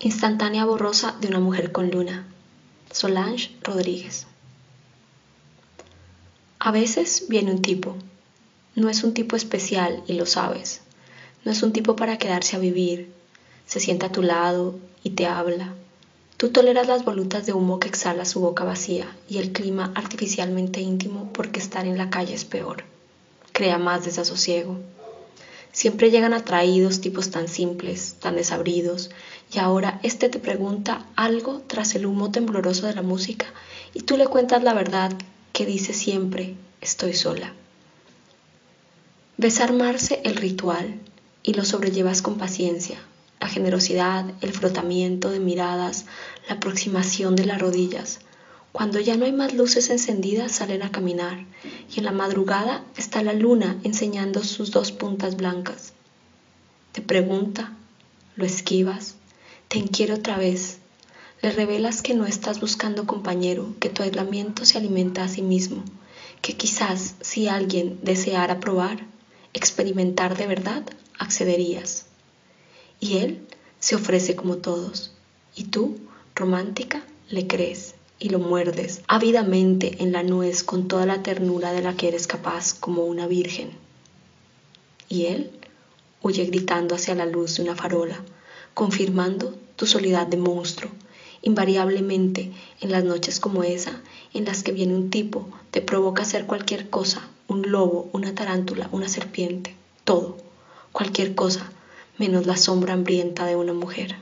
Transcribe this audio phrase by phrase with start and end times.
[0.00, 2.24] Instantánea borrosa de una mujer con luna.
[2.92, 4.28] Solange Rodríguez.
[6.60, 7.96] A veces viene un tipo.
[8.76, 10.82] No es un tipo especial y lo sabes.
[11.44, 13.12] No es un tipo para quedarse a vivir.
[13.66, 15.74] Se sienta a tu lado y te habla.
[16.36, 20.80] Tú toleras las volutas de humo que exhala su boca vacía y el clima artificialmente
[20.80, 22.84] íntimo porque estar en la calle es peor.
[23.50, 24.78] Crea más desasosiego.
[25.72, 29.10] Siempre llegan atraídos tipos tan simples, tan desabridos,
[29.52, 33.46] y ahora este te pregunta algo tras el humo tembloroso de la música
[33.94, 35.12] y tú le cuentas la verdad
[35.52, 37.52] que dice siempre, estoy sola.
[39.36, 41.00] Ves armarse el ritual
[41.42, 42.98] y lo sobrellevas con paciencia.
[43.40, 46.06] La generosidad, el frotamiento de miradas,
[46.48, 48.18] la aproximación de las rodillas.
[48.72, 51.46] Cuando ya no hay más luces encendidas salen a caminar
[51.94, 55.92] y en la madrugada está la luna enseñando sus dos puntas blancas.
[56.92, 57.72] Te pregunta,
[58.36, 59.17] lo esquivas,
[59.68, 60.78] te inquiere otra vez.
[61.42, 65.84] Le revelas que no estás buscando compañero, que tu aislamiento se alimenta a sí mismo,
[66.42, 69.06] que quizás si alguien deseara probar,
[69.52, 70.82] experimentar de verdad,
[71.18, 72.06] accederías.
[72.98, 73.46] Y él
[73.78, 75.12] se ofrece como todos,
[75.54, 75.98] y tú,
[76.34, 81.82] romántica, le crees y lo muerdes ávidamente en la nuez con toda la ternura de
[81.82, 83.70] la que eres capaz como una virgen.
[85.08, 85.50] Y él
[86.22, 88.20] huye gritando hacia la luz de una farola,
[88.78, 90.92] confirmando tu soledad de monstruo,
[91.42, 94.00] invariablemente en las noches como esa,
[94.32, 98.88] en las que viene un tipo, te provoca hacer cualquier cosa, un lobo, una tarántula,
[98.92, 100.36] una serpiente, todo,
[100.92, 101.72] cualquier cosa,
[102.18, 104.14] menos la sombra hambrienta de una mujer.